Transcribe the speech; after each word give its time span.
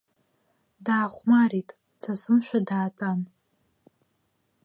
Даахәмарит, 0.85 1.69
дсасымшәа 1.97 2.59
даатәан. 2.67 3.19